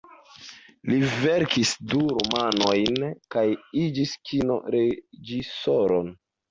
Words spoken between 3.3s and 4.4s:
kaj iĝis